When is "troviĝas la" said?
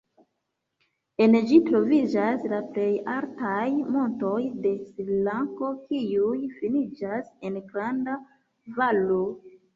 1.67-2.61